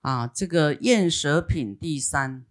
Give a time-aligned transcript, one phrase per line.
[0.00, 2.44] 啊，这个厌舍品第三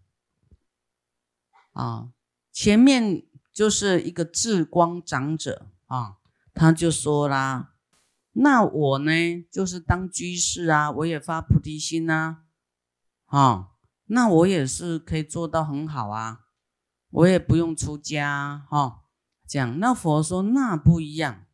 [1.74, 2.12] 啊，
[2.52, 6.18] 前面就是一个智光长者啊，
[6.54, 7.74] 他就说啦，
[8.34, 9.12] 那我呢，
[9.52, 12.44] 就是当居士啊，我也发菩提心呐，
[13.26, 13.72] 啊，
[14.06, 16.46] 那我也是可以做到很好啊，
[17.10, 19.04] 我也不用出家哈，
[19.48, 21.46] 这样，那佛说那不一样。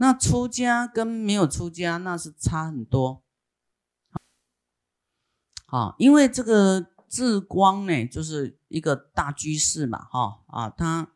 [0.00, 3.24] 那出家跟没有出家那是差很多，
[5.68, 11.08] 啊，因为这个智光呢，就是一个大居士嘛，哈啊，他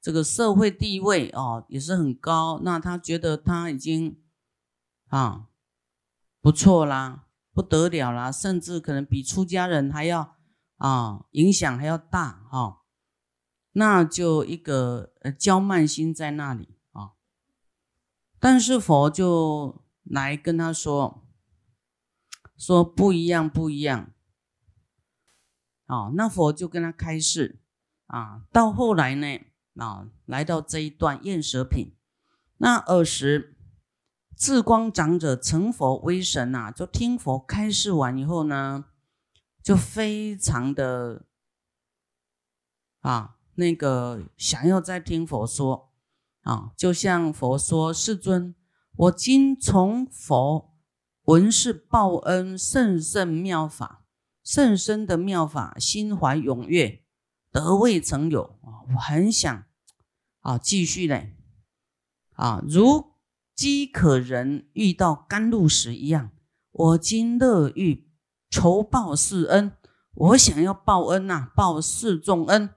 [0.00, 4.20] 这个社会地位哦也是很高，那他觉得他已经
[5.08, 5.48] 啊
[6.40, 10.36] 不错啦，不得了啦，甚至可能比出家人还要
[10.76, 12.82] 啊影响还要大哈，
[13.72, 17.12] 那就一个呃骄慢心在那里啊。
[18.40, 21.21] 但是佛就来跟他说，
[22.62, 24.12] 说不一样，不一样。
[25.86, 27.58] 哦，那佛就跟他开示
[28.06, 28.42] 啊。
[28.52, 29.40] 到后来呢，
[29.74, 31.96] 啊，来到这一段厌舍品，
[32.58, 33.56] 那尔时
[34.36, 38.84] 智光长者成佛威神呐，就听佛开示完以后呢，
[39.60, 41.24] 就非常的
[43.00, 45.90] 啊，那个想要再听佛说。
[46.42, 48.54] 啊，就像佛说：“世尊，
[48.96, 50.71] 我今从佛
[51.24, 54.04] 闻是报恩甚深妙法，
[54.42, 57.02] 甚深的妙法，心怀踊跃，
[57.50, 58.82] 得未曾有啊！
[58.94, 59.64] 我很想
[60.40, 61.36] 啊，继续嘞
[62.34, 63.12] 啊，如
[63.54, 66.30] 饥渴人遇到甘露时一样，
[66.72, 68.10] 我今乐欲
[68.50, 69.72] 酬报世恩，
[70.14, 72.70] 我想要报恩呐，报世众恩，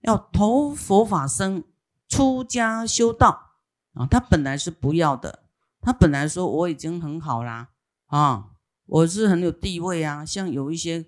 [0.00, 1.64] 要投佛法僧。”
[2.08, 3.50] 出家修道
[3.92, 5.44] 啊，他本来是不要的。
[5.82, 7.68] 他本来说我已经很好啦，
[8.08, 8.50] 啊，
[8.84, 10.24] 我是很有地位啊。
[10.24, 11.06] 像有一些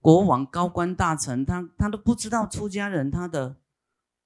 [0.00, 3.56] 国王、高官大臣，他他都不知道出家人他的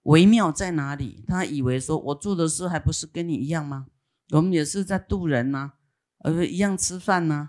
[0.05, 1.25] 微妙在哪里。
[1.27, 3.87] 他以为说我做的事还不是跟你一样吗？
[4.31, 5.73] 我们也是在渡人呐，
[6.21, 7.49] 呃，一样吃饭呐，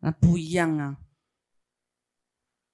[0.00, 0.98] 那不一样啊。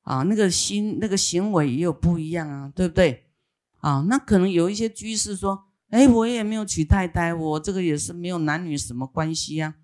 [0.03, 3.31] 啊，那个心、那个行为也有不一样啊，对不对？
[3.78, 9.75] 啊，那可能有一些居士说：“哎，我也没有娶太太，我这个也是没有男女什么关系呀。”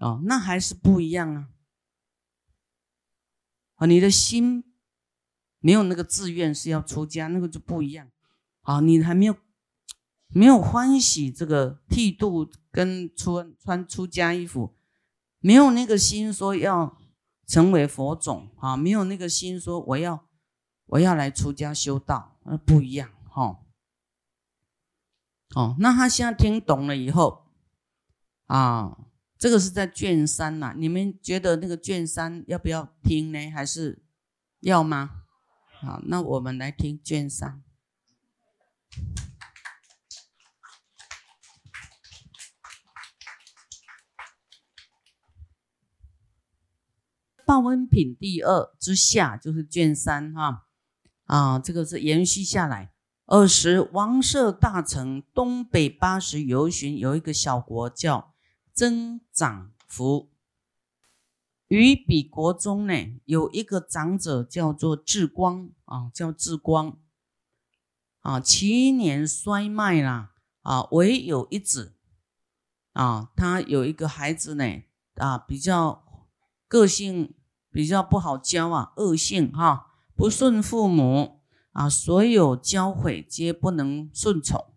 [0.00, 1.48] 哦，那还是不一样啊。
[3.76, 4.64] 啊，你的心
[5.60, 8.10] 没有那个自愿是要出家，那个就不一样。
[8.62, 9.36] 啊，你还没有
[10.28, 14.74] 没有欢喜这个剃度跟穿穿出家衣服，
[15.38, 16.98] 没有那个心说要
[17.46, 20.26] 成为佛种啊，没有那个心说我要
[20.86, 23.10] 我要来出家修道，那不一样。
[23.34, 23.64] 哦，
[25.54, 27.46] 哦，那他现在听懂了以后，
[28.46, 28.98] 啊，
[29.40, 30.74] 这个是在卷三呐。
[30.76, 33.50] 你们觉得那个卷三要不要听呢？
[33.50, 34.02] 还是
[34.60, 35.22] 要吗？
[35.80, 37.62] 好，那我们来听卷三。
[47.46, 50.66] 报恩品第二之下就是卷三哈，
[51.24, 52.92] 啊，这个是延续下来。
[53.24, 58.34] 二十王舍大城东北八十游巡，有一个小国叫
[58.80, 60.30] 增长福。
[61.68, 62.94] 于彼国中呢，
[63.26, 66.98] 有一个长者叫做智光啊，叫智光
[68.20, 68.40] 啊。
[68.40, 70.32] 其年衰迈啦
[70.62, 71.94] 啊，唯有一子
[72.94, 73.30] 啊。
[73.36, 74.64] 他有一个孩子呢
[75.16, 76.02] 啊，比较
[76.66, 77.34] 个性
[77.70, 81.42] 比较不好教啊，恶性哈，不顺父母。
[81.72, 84.72] 啊，所有教诲皆不能顺从，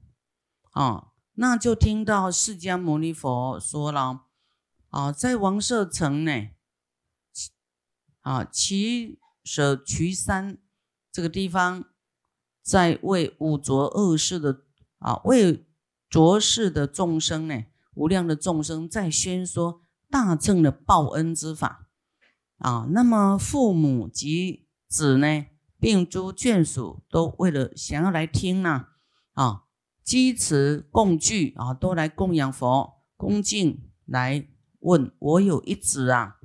[0.72, 4.25] 啊，那就听到释迦牟尼佛说了，
[4.89, 6.49] 啊，在王舍城呢，
[8.21, 10.59] 啊，其舍渠山
[11.11, 11.85] 这个地方，
[12.61, 14.61] 在为五浊恶世的
[14.99, 15.66] 啊，为
[16.09, 21.88] 浊世的众生呢，无量的众生在宣说大乘的报恩之法，
[22.59, 25.46] 啊，那么父母及子呢？
[25.79, 28.85] 并诸眷属都为了想要来听呢，
[29.34, 29.62] 啊，
[30.03, 34.47] 积持供具啊，都来供养佛，恭敬来
[34.79, 36.35] 问我有一子啊，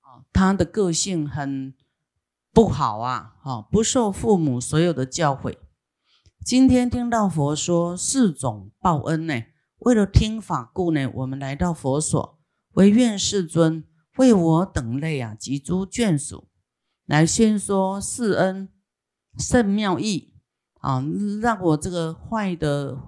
[0.00, 1.74] 啊，他的个性很
[2.52, 5.56] 不好啊，啊，不受父母所有的教诲。
[6.44, 9.44] 今天听到佛说四种报恩呢，
[9.78, 12.38] 为了听法故呢，我们来到佛所，
[12.72, 13.84] 唯愿世尊
[14.18, 16.48] 为我等类啊及诸眷属。
[17.06, 18.68] 来宣说世恩
[19.38, 20.33] 甚妙义
[20.84, 21.02] 啊，
[21.40, 22.98] 让我这个坏的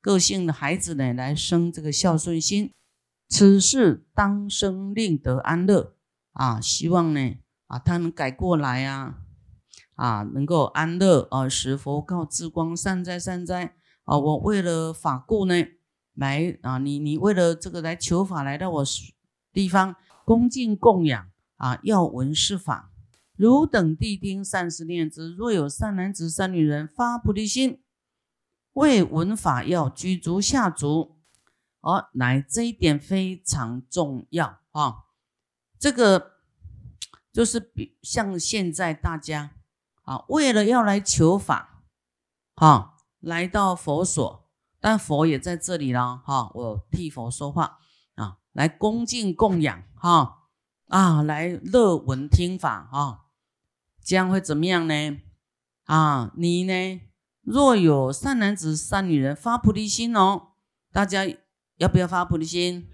[0.00, 2.72] 个性的孩子呢，来生这个孝顺心。
[3.28, 5.94] 此事当生令得安乐
[6.32, 7.36] 啊，希望呢
[7.66, 9.18] 啊，他能改过来啊，
[9.96, 13.74] 啊，能够安乐啊，使佛告智光善哉善哉
[14.04, 14.16] 啊！
[14.16, 15.54] 我为了法故呢，
[16.14, 18.84] 来啊，你你为了这个来求法来到我
[19.52, 22.92] 地方，恭敬供养啊，要闻是法。
[23.36, 25.34] 汝等谛听，善思念之。
[25.34, 27.82] 若有善男子、善女人发菩提心，
[28.72, 31.16] 为闻法要，居足下足。
[31.80, 35.04] 哦，来这一点非常重要啊！
[35.78, 36.32] 这个
[37.32, 39.52] 就是比像现在大家
[40.02, 41.84] 啊，为了要来求法，
[42.56, 44.50] 哈，来到佛所，
[44.80, 47.78] 但佛也在这里了，哈，我替佛说话
[48.16, 50.48] 啊，来恭敬供养，哈，
[50.88, 53.25] 啊，来乐闻听法，哈。
[54.06, 55.18] 这样会怎么样呢？
[55.86, 57.00] 啊，你呢？
[57.42, 60.52] 若有善男子、善女人发菩提心哦，
[60.92, 61.26] 大家
[61.78, 62.88] 要不要发菩提心？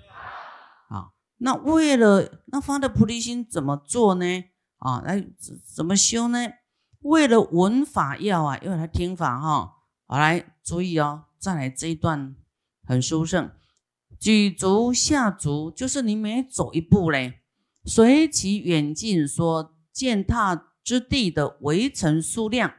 [0.88, 4.24] 好，那为了那发的菩提心怎么做呢？
[4.78, 5.22] 啊，来
[5.62, 6.38] 怎么修呢？
[7.00, 9.74] 为了闻法要啊，要来听法哈。
[10.06, 12.34] 好，来注意哦，再来这一段
[12.86, 13.50] 很殊胜，
[14.18, 17.42] 举足下足，就是你每走一步嘞，
[17.84, 20.70] 随其远近说践踏。
[20.82, 22.74] 之地的围城数量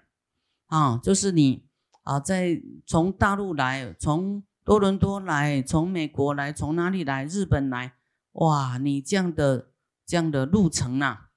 [0.68, 1.68] 啊，就是你
[2.04, 7.26] 啊，在从大陆来，从多伦多来，从美国来，从哪里来？
[7.26, 7.96] 日本来，
[8.34, 9.72] 哇，你这样的
[10.06, 11.28] 这样的路程呐，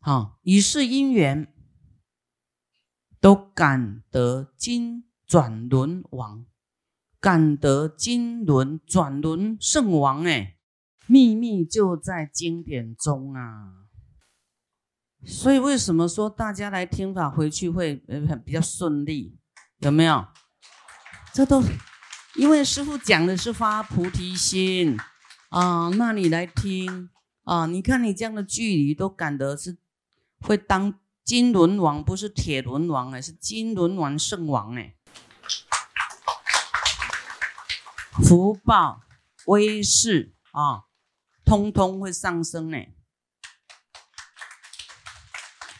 [0.00, 1.52] 好，以是因缘，
[3.20, 6.46] 都感得金转轮王，
[7.20, 10.56] 感得金轮转轮圣王，哎，
[11.06, 13.77] 秘密就在经典中啊。
[15.24, 19.36] 所以为什么说大家来听法回去会呃比较顺利？
[19.78, 20.26] 有没有？
[21.34, 21.62] 这都
[22.36, 24.96] 因为师傅讲的是发菩提心
[25.50, 27.10] 啊，那你来听
[27.44, 29.76] 啊，你看你这样的距离都赶得是
[30.40, 34.96] 会当金轮王，不是铁轮王哎，是金轮王圣王哎，
[38.22, 39.00] 福报
[39.46, 40.84] 威势啊，
[41.44, 42.94] 通通会上升哎。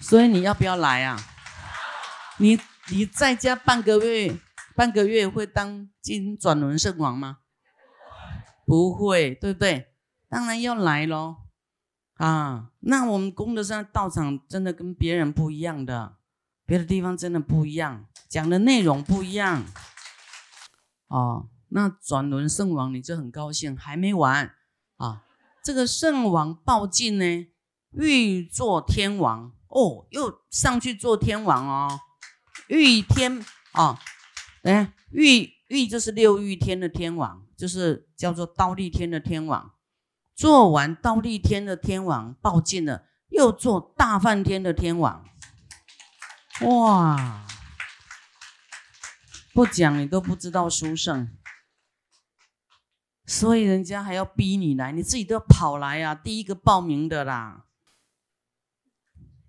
[0.09, 1.21] 所以你要不要来啊？
[2.39, 2.59] 你
[2.89, 4.35] 你在家半个月，
[4.75, 7.41] 半个月会当金转轮圣王吗？
[8.65, 9.93] 不会，对不对？
[10.31, 11.37] 当然要来喽！
[12.15, 16.17] 啊，那我们功德山道场真的跟别人不一样的，
[16.65, 19.63] 别的地方真的不一样，讲的内容不一样。
[21.09, 24.55] 哦，那转轮圣王你就很高兴，还没完
[24.97, 25.25] 啊！
[25.63, 27.47] 这个圣王报尽呢，
[27.93, 29.53] 欲做天王。
[29.69, 32.01] 哦，又上去做天王哦，
[32.69, 33.45] 御天
[33.75, 33.99] 哦，
[34.63, 39.75] 哎，御御就是六御天的天王，就是叫做刀立天的天王。
[40.35, 45.25] 做完刀立天的天王报尽了，又做大梵天的天王。
[46.63, 47.45] 哇，
[49.53, 51.37] 不讲你都不知道殊胜，
[53.27, 57.65] 所以人家还要逼你来，你自己都要跑来啊，第一个报名的啦。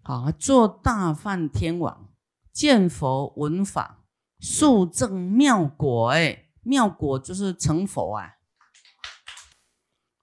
[0.10, 2.10] 啊，做大梵天王，
[2.52, 4.04] 见佛闻法，
[4.40, 6.10] 速证妙果。
[6.10, 8.38] 哎，妙果就是成佛啊。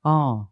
[0.03, 0.49] 哦，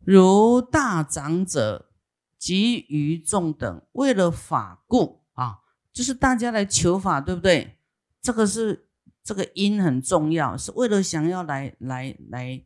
[0.00, 1.92] 如大长者
[2.38, 7.78] 及于众等，为了法故啊，就是大家来求法，对不对？
[8.20, 8.90] 这个是
[9.22, 12.62] 这个因很重要，是为了想要来来来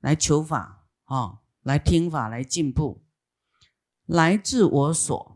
[0.00, 3.02] 来求法啊，来听法，来进步，
[4.04, 5.30] 来自我所。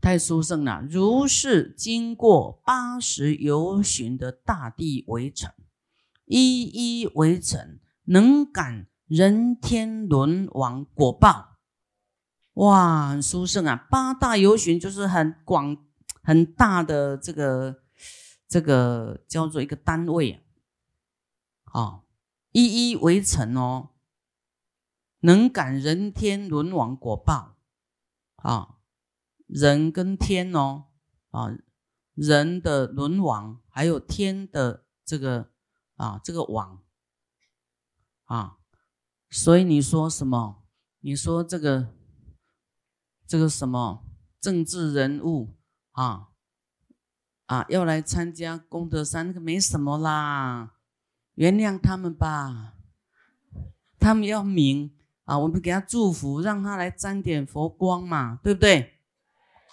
[0.00, 0.82] 太殊胜了！
[0.88, 5.52] 如是经过八十由旬的大地围城，
[6.24, 11.58] 一一围城，能感人天轮王果报。
[12.54, 13.86] 哇，很殊胜啊！
[13.90, 15.76] 八大由旬就是很广、
[16.22, 17.82] 很大的这个
[18.48, 20.44] 这个叫做一个单位
[21.64, 22.02] 啊，
[22.52, 23.90] 一一围城哦，
[25.20, 27.56] 能感人天轮王果报
[28.36, 28.77] 啊。
[29.48, 30.84] 人跟天哦，
[31.30, 31.50] 啊，
[32.14, 35.50] 人的轮王，还有天的这个
[35.96, 36.82] 啊，这个网
[38.24, 38.58] 啊，
[39.30, 40.62] 所以你说什么？
[41.00, 41.88] 你说这个
[43.26, 44.04] 这个什么
[44.40, 45.56] 政治人物
[45.92, 46.28] 啊
[47.46, 50.74] 啊，要来参加功德山，那个没什么啦，
[51.34, 52.74] 原谅他们吧，
[53.98, 58.97] 他们要明啊，我们给他祝福，让他来沾点佛光嘛，对不对？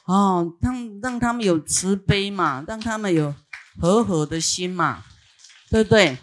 [0.05, 3.33] 哦，让让他们有慈悲嘛，让他们有
[3.79, 5.03] 和和的心嘛，
[5.69, 6.17] 对不对？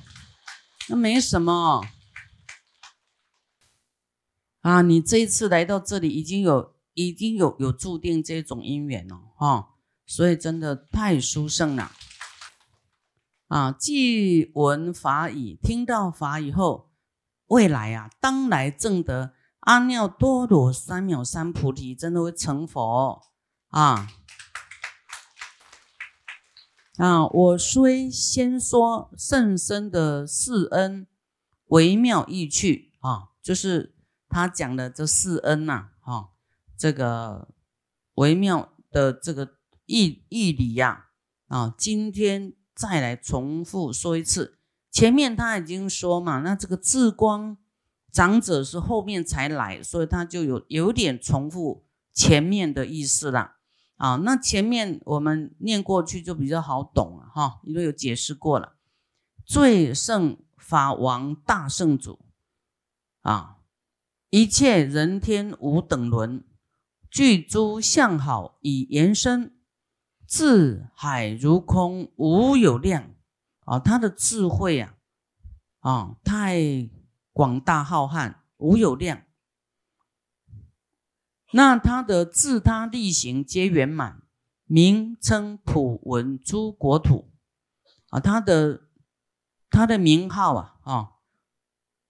[0.88, 1.84] 那没什么
[4.60, 9.70] 啊，你这一次来到这里，已经有已经有有注定这种因缘了哈，
[10.06, 11.90] 所以真的太殊胜了
[13.48, 13.72] 啊！
[13.72, 16.90] 既闻法语，听到法以后，
[17.46, 23.20] 未来啊，当来正得阿耨多罗三藐三菩提，真的会成佛
[23.72, 24.08] 啊！
[26.96, 31.06] 啊，我虽先说圣僧的四恩，
[31.66, 33.90] 微妙意趣啊，就是。
[34.34, 36.30] 他讲的这四恩呐，哈，
[36.78, 37.48] 这个
[38.14, 41.08] 微妙的这个义义理呀，
[41.48, 44.58] 啊，今天再来重复说一次。
[44.90, 47.58] 前面他已经说嘛，那这个智光
[48.10, 53.56] 长者是后面才来，所以他就有有点重复前面的意思了。
[54.02, 58.74] 啊，那前面我们念过去就比较好懂了，哈，因为有解释过了。
[59.44, 62.18] 最胜法王大圣主，
[63.20, 63.58] 啊。
[64.30, 66.44] 一切人天无等伦，
[67.10, 69.54] 具诸相好以延伸，
[70.26, 73.14] 智海如空无有量
[73.66, 73.78] 啊！
[73.78, 74.94] 他的智慧啊，
[75.80, 76.90] 啊，太
[77.32, 79.22] 广大浩瀚，无有量。
[81.52, 84.22] 那他的自他力行皆圆满，
[84.64, 87.32] 名称普闻诸国土
[88.08, 88.18] 啊！
[88.18, 88.88] 他的
[89.70, 91.08] 他的名号啊，啊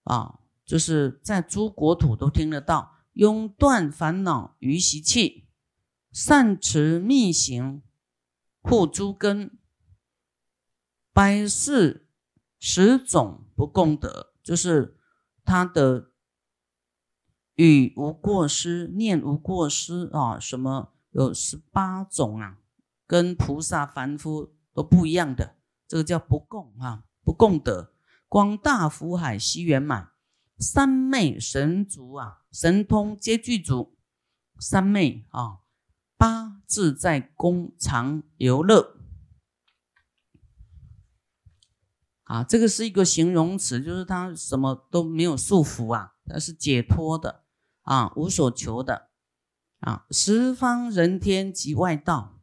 [0.05, 0.39] 啊。
[0.65, 5.49] 就是在诸国土都听得到，永断烦恼于习气，
[6.13, 7.83] 善持密行
[8.63, 9.59] 护诸根，
[11.13, 12.09] 百世
[12.59, 14.97] 十种不共得，就是
[15.45, 16.12] 他的
[17.57, 22.59] 语无过失，念无过失啊，什么有十八种啊，
[23.07, 25.57] 跟菩萨凡夫都不一样的，
[25.87, 27.93] 这个叫不共啊，不共得，
[28.29, 30.11] 广大福海悉圆满。
[30.59, 33.97] 三昧神足啊，神通皆具足。
[34.61, 35.59] 三昧啊，
[36.17, 38.97] 八自在宫常游乐
[42.23, 47.45] 啊，这个是一个形容词，就是他什么都没有束缚啊，他是解脱的
[47.83, 49.11] 啊，无所求的
[49.79, 50.07] 啊。
[50.11, 52.41] 十方人天及外道，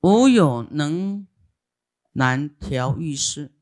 [0.00, 1.26] 无有能
[2.12, 3.54] 难调御师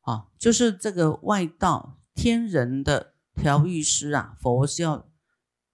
[0.00, 1.98] 啊，就是这个外道。
[2.12, 5.08] 天人的调御师啊，佛教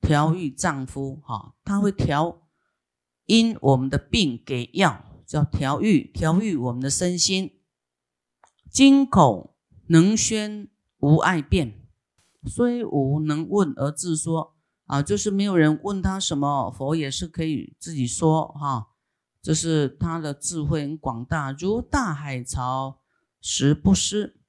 [0.01, 2.47] 调御丈夫哈，他会调
[3.25, 7.59] 因我们的病给药，叫调御，调御我们的身心。
[8.71, 11.86] 金口能宣无碍变，
[12.47, 14.55] 虽无能问而自说
[14.87, 18.89] 啊，就是没有人问他什么，佛也是可以自己说哈。
[19.43, 23.01] 这是他的智慧很广大，如大海潮，
[23.41, 24.41] 时不失。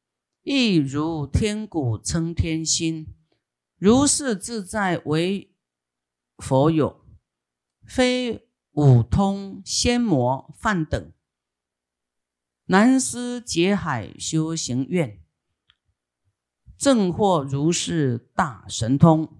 [0.43, 3.13] 亦如天鼓称天心，
[3.77, 5.53] 如是自在为
[6.37, 7.01] 佛有，
[7.85, 11.11] 非五通仙魔梵等，
[12.67, 15.21] 南思劫海修行愿，
[16.77, 19.37] 正获如是大神通。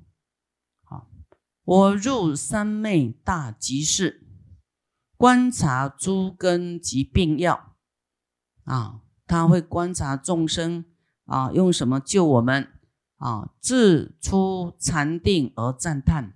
[0.84, 1.10] 好，
[1.64, 4.28] 我入三昧大集市，
[5.16, 7.76] 观察诸根及病药，
[8.64, 10.86] 啊，他会观察众生。
[11.26, 12.72] 啊，用什么救我们？
[13.18, 16.34] 啊，自出禅定而赞叹，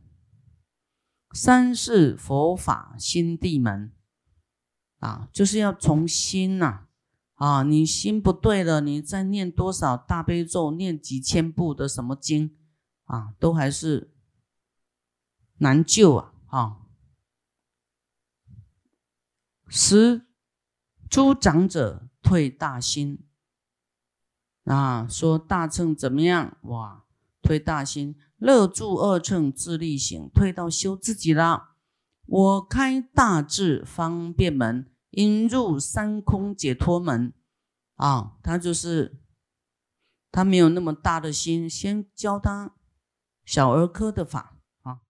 [1.33, 3.93] 三世佛法心地门。
[4.99, 6.87] 啊，就是要从心呐，
[7.41, 12.55] 啊你心不对了，你再念多少大悲咒，念几千部的什么经，
[13.05, 14.13] 啊，都还是
[15.57, 16.33] 难救啊！
[16.45, 16.77] 啊，
[19.67, 20.27] 十
[21.09, 23.25] 诸长者退大心。
[24.65, 26.55] 啊，说大乘怎么样？
[26.65, 27.05] 哇，
[27.41, 31.71] 推大心，乐住二乘自力行，退到修自己了。
[32.27, 37.33] 我开大智方便门，引入三空解脱门。
[37.95, 39.19] 啊，他就是
[40.31, 42.75] 他没有那么大的心，先教他
[43.45, 45.01] 小儿科的法啊。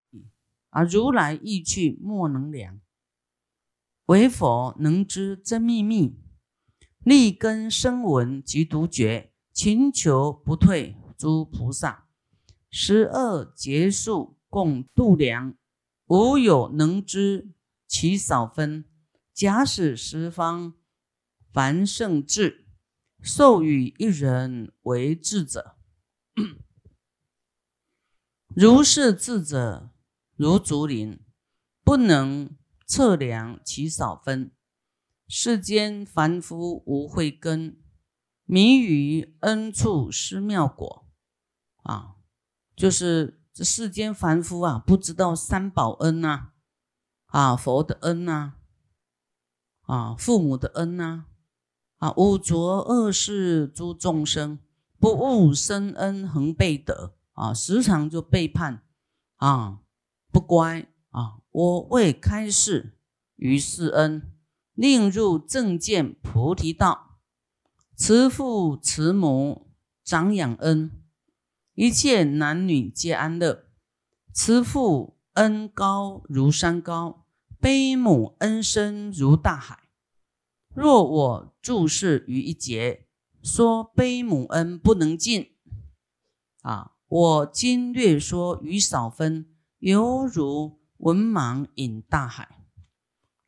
[0.69, 2.79] 啊，如来意趣莫能量，
[4.05, 6.19] 唯佛能知真秘密，
[6.99, 9.29] 立根生闻即独觉。
[9.53, 12.07] 勤求不退，诸菩萨
[12.69, 15.55] 十二劫数共度量，
[16.07, 17.51] 无有能知
[17.85, 18.85] 其少分。
[19.33, 20.73] 假使十方
[21.51, 22.67] 凡圣智，
[23.21, 25.77] 授予一人为智者，
[28.55, 29.91] 如是智者
[30.35, 31.19] 如竹林，
[31.83, 34.51] 不能测量其少分。
[35.27, 37.77] 世间凡夫无慧根。
[38.43, 41.07] 迷于恩处失妙果，
[41.83, 42.15] 啊，
[42.75, 46.51] 就是这世间凡夫啊，不知道三宝恩呐，
[47.27, 48.55] 啊佛的恩呐，
[49.91, 51.25] 啊父母的恩呐，
[51.97, 54.57] 啊五浊恶世诸众生
[54.97, 58.83] 不悟生恩恒背德啊，时常就背叛
[59.35, 59.79] 啊，
[60.31, 62.97] 不乖啊，我未开示
[63.35, 64.31] 于世恩，
[64.73, 67.17] 令入正见菩提道，
[67.93, 69.73] 慈父慈母
[70.05, 70.89] 长养恩。
[71.73, 73.65] 一切男女皆安乐，
[74.31, 77.25] 慈父恩高如山高，
[77.59, 79.80] 悲母恩深如大海。
[80.73, 83.07] 若我注释于一节，
[83.43, 85.51] 说悲母恩不能尽，
[86.61, 92.65] 啊，我今略说于少分，犹如文盲饮大海。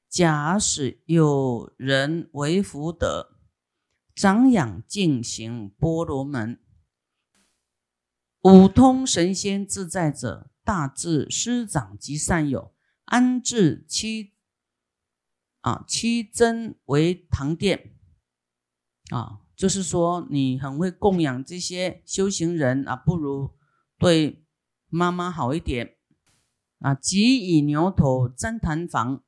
[0.10, 3.38] 假使有人为福德，
[4.14, 6.60] 长养净行波罗门。
[8.44, 12.74] 五通神仙自在者，大智师长及善友，
[13.06, 14.33] 安置七
[15.64, 17.96] 啊七珍为堂殿
[19.10, 23.52] 啊，就是说你很会供养这些修行人啊，不如
[23.98, 24.46] 对
[24.88, 25.96] 妈妈好一点
[26.80, 26.94] 啊。
[26.94, 29.24] 即以牛头粘檀房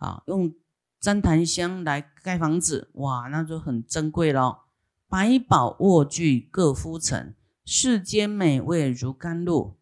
[0.00, 0.54] 啊，用
[1.00, 4.66] 粘檀香来盖房子，哇，那就很珍贵了。
[5.08, 7.36] 百宝卧具各敷陈。
[7.66, 9.78] 世间美味如甘露，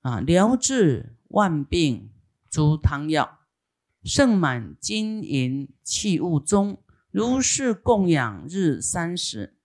[0.00, 2.10] 啊，疗治万病
[2.50, 3.38] 诸汤药，
[4.06, 9.56] 盛满金银器物中，如是供养日三十，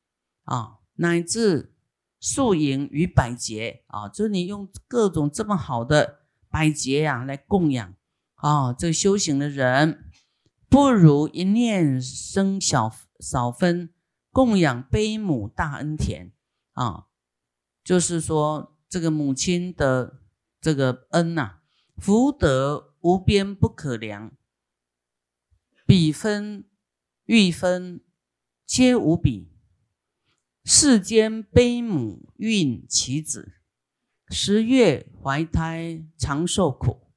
[0.45, 1.75] 啊，乃至
[2.19, 7.93] 数银与百劫，啊，就你用各种这么好的百劫呀来供养，
[8.33, 10.05] 啊，这修行的人，
[10.67, 13.93] 不如一念生小少分
[14.31, 16.31] 供养悲母大恩田，
[16.74, 17.05] 啊。
[17.83, 20.19] 就是说，这个母亲的
[20.60, 21.60] 这个恩呐，
[21.98, 24.32] 福德无边不可量，
[25.86, 26.65] 比分、
[27.25, 28.02] 欲分
[28.65, 29.52] 皆无比。
[30.63, 33.54] 世间悲母孕其子，
[34.30, 37.08] 十月怀胎常受苦，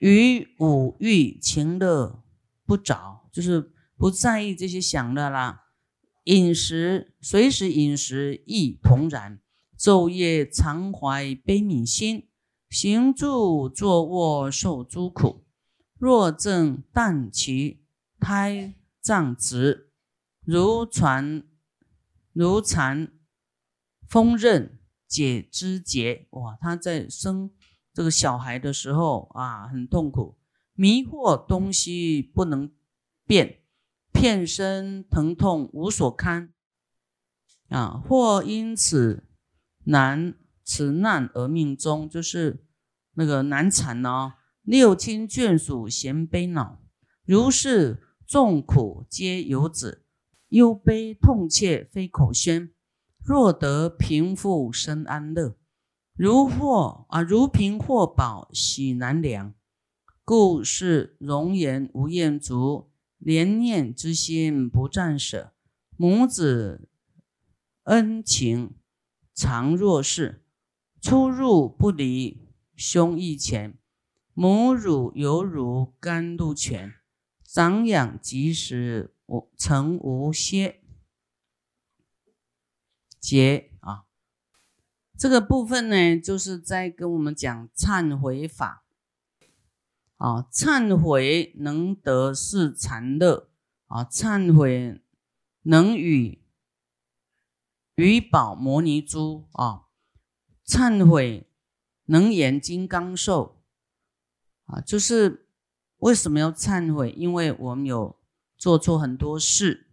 [0.00, 2.24] 于五欲情乐
[2.64, 5.64] 不着，就是不在意这些享乐啦。
[6.24, 9.40] 饮食随时饮食亦同然。
[9.78, 12.30] 昼夜常怀悲悯心，
[12.68, 15.44] 行住坐卧受诸苦。
[15.98, 17.84] 若正旦其
[18.20, 19.90] 胎脏直，
[20.44, 21.42] 如传
[22.32, 23.12] 如蚕
[24.08, 26.26] 锋刃解肢节。
[26.30, 27.50] 哇，他在生
[27.92, 30.38] 这个小孩的时候啊，很痛苦，
[30.74, 32.70] 迷惑东西不能
[33.26, 33.60] 辨，
[34.12, 36.52] 片身疼痛无所堪
[37.68, 39.22] 啊，或因此。
[39.88, 40.34] 难
[40.66, 42.66] 此难而命终，就是
[43.14, 44.32] 那个难产哦。
[44.62, 46.82] 六亲眷属嫌悲恼，
[47.24, 50.04] 如是众苦皆有子，
[50.48, 52.72] 忧悲痛切非口宣。
[53.24, 55.56] 若得贫富生安乐，
[56.16, 59.54] 如获啊如贫获宝喜难量，
[60.24, 65.52] 故是容颜无厌足，怜念之心不暂舍，
[65.96, 66.88] 母子
[67.84, 68.74] 恩情。
[69.38, 70.45] 常若是
[71.08, 73.78] 出入不离胸臆前，
[74.34, 76.94] 母乳犹如甘露泉，
[77.44, 80.82] 长养及时无曾无歇。
[83.20, 84.06] 结啊，
[85.16, 88.84] 这个部分呢，就是在跟我们讲忏悔法
[90.16, 93.48] 啊，忏悔能得是禅乐
[93.86, 95.00] 啊，忏悔
[95.62, 96.42] 能与。
[97.94, 99.85] 余宝摩尼珠啊，
[100.66, 101.46] 忏悔
[102.06, 103.62] 能演金刚寿
[104.66, 105.46] 啊，就是
[105.98, 107.10] 为什么要忏悔？
[107.10, 108.18] 因为我们有
[108.56, 109.86] 做错很多事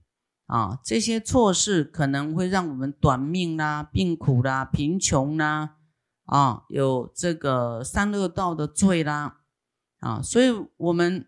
[0.48, 5.78] 啊，这些错事可能会让我们短命啦、病苦啦、贫穷啦
[6.26, 9.42] 啊，有这个三恶道的罪啦
[10.00, 11.28] 啊，所以我们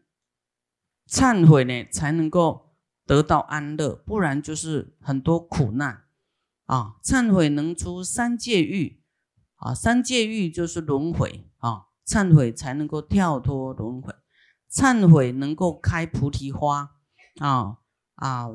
[1.08, 6.04] 忏悔呢，才能够得到安乐，不然就是很多苦难。
[6.66, 9.04] 啊，忏悔能出三界狱，
[9.66, 14.14] 啊，三界狱就是轮回啊，忏悔才能够跳脱轮回，
[14.72, 16.92] 忏悔能够开菩提花，
[17.40, 17.80] 啊
[18.14, 18.50] 啊，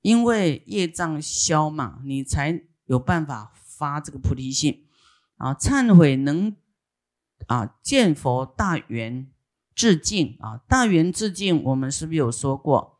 [0.00, 4.88] 因为业障消嘛，你才有办法发这个菩提心，
[5.36, 6.56] 啊，忏悔能
[7.46, 9.30] 啊见佛大圆
[9.72, 12.98] 致敬啊，大圆致敬，我们是不是有说过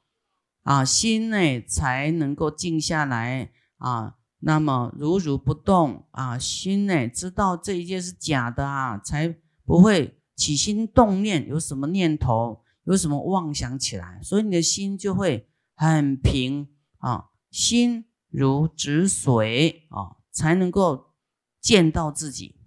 [0.62, 0.84] 啊？
[0.84, 3.50] 心内才能够静下来。
[3.78, 21.14] 啊，那么如如不动啊，心呢知道这一件是假的啊，才不会起心动念，有什么念头，有什么妄想起来，所以你的心就会很平啊，心如止水啊，才能够
[21.60, 22.60] 见到自己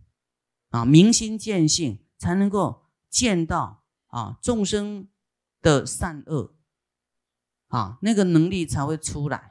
[0.71, 5.07] 啊，明心见性，才能够见到啊众生
[5.61, 6.55] 的善恶
[7.67, 9.50] 啊，那个能力才会出来。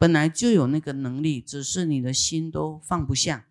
[0.00, 3.48] 本来就有那个能力，只是你的心都放不下，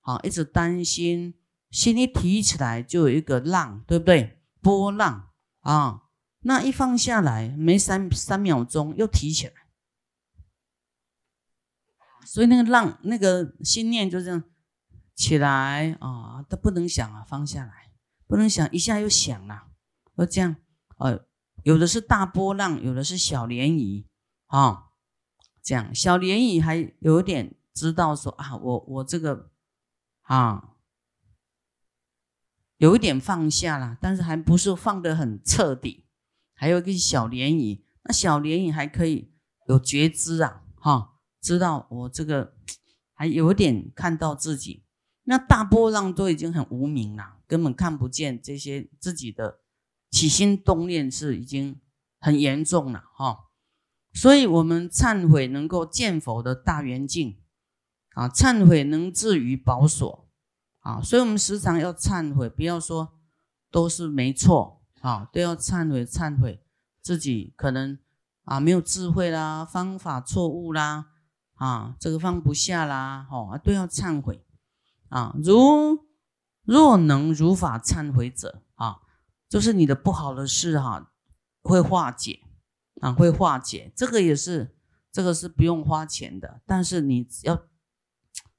[0.00, 1.34] 好，一直担心，
[1.70, 4.42] 心一提起来就有一个浪，对不对？
[4.60, 5.30] 波浪。
[5.60, 6.08] 啊，
[6.40, 9.52] 那一放下来，没三三秒钟又提起来，
[12.26, 14.42] 所以那个浪，那个心念就这样
[15.14, 17.92] 起来啊，它不能想啊，放下来，
[18.26, 19.68] 不能想，一下又想了，
[20.18, 20.56] 就这样，
[20.98, 21.24] 呃，
[21.62, 24.06] 有的是大波浪，有的是小涟漪。
[24.48, 24.88] 啊。
[25.62, 29.50] 这样小涟漪还有点知道说啊，我我这个
[30.22, 30.74] 啊，
[32.78, 36.06] 有一点放下了，但是还不是放得很彻底。
[36.54, 39.32] 还有一个小涟漪，那小涟漪还可以
[39.68, 42.54] 有觉知啊，哈，知道我这个
[43.14, 44.84] 还有点看到自己。
[45.24, 49.60] 那大波浪都已经很无名了，根本看不见这些自己的
[50.10, 51.80] 起心动念是已经
[52.18, 53.51] 很严重了，哈。
[54.12, 57.38] 所以，我们忏悔能够见佛的大圆镜
[58.14, 60.28] 啊，忏悔能至于宝所
[60.80, 63.14] 啊，所以我们时常要忏悔，不要说
[63.70, 66.62] 都是没错啊，都要忏悔，忏悔
[67.00, 67.98] 自己可能
[68.44, 71.06] 啊没有智慧啦，方法错误啦，
[71.54, 74.44] 啊这个放不下啦，哦都要忏悔
[75.08, 75.34] 啊。
[75.42, 76.04] 如
[76.64, 78.98] 若能如法忏悔者啊，
[79.48, 81.10] 就是你的不好的事哈
[81.62, 82.41] 会化解。
[83.02, 84.76] 啊，会化解，这个也是，
[85.10, 87.64] 这个是不用花钱的，但是你要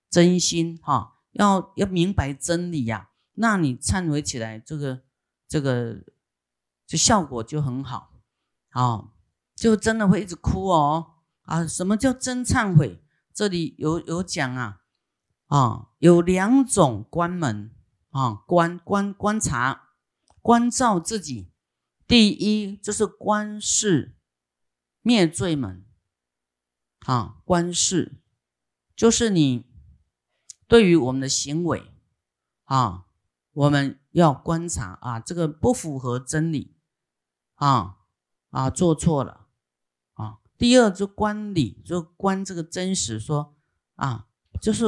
[0.10, 5.04] 真心哈，要要明白真理呀，那你忏悔起来，这个
[5.48, 6.04] 这个
[6.86, 8.12] 就效果就很好
[8.72, 9.14] 啊，
[9.56, 13.02] 就真的会一直哭哦啊，什么叫真忏悔？
[13.34, 14.82] 这里有有讲啊
[15.48, 17.72] 啊，有两种关门
[18.10, 19.92] 啊，观观观察
[20.42, 21.50] 关照自己，
[22.06, 24.18] 第一就是观视。
[25.06, 25.86] 灭罪门，
[27.00, 28.24] 啊，观世
[28.96, 29.66] 就是你
[30.66, 31.92] 对于我们的行为，
[32.64, 33.06] 啊，
[33.52, 36.78] 我们要观察啊，这个不符合真理，
[37.56, 37.98] 啊
[38.50, 39.48] 啊，做错了，
[40.14, 40.40] 啊。
[40.58, 43.58] 第二就观理，就观这个真实，说
[43.96, 44.30] 啊，
[44.62, 44.86] 就是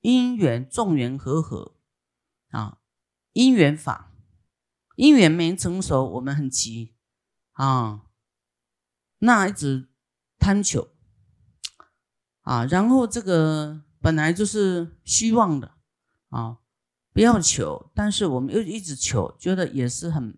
[0.00, 1.74] 因缘众缘和合，
[2.50, 2.78] 啊，
[3.32, 4.14] 因缘法，
[4.94, 6.94] 因缘没成熟，我们很急，
[7.50, 8.06] 啊。
[9.24, 9.88] 那一直
[10.36, 10.88] 贪求
[12.40, 15.76] 啊，然后这个本来就是虚妄的
[16.30, 16.58] 啊，
[17.12, 20.36] 不要求，但是我们又一直求，觉得也是很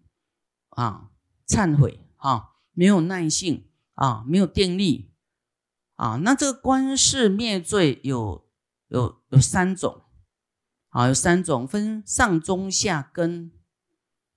[0.69, 1.11] 啊
[1.47, 5.15] 忏悔啊，没有耐性啊，没有定力
[5.95, 6.17] 啊。
[6.23, 8.47] 那这个观世灭罪有
[8.89, 10.03] 有有三种
[10.91, 13.51] 啊，有三种分上中下根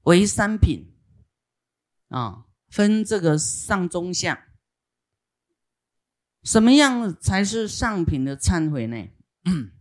[0.04, 0.96] 为三品
[2.08, 2.46] 啊。
[2.70, 4.48] 分这个上中下，
[6.44, 9.08] 什么样才是上品的忏悔呢？